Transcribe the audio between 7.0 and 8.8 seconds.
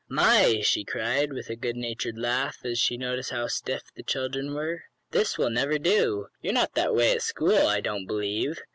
at school, I don't believe.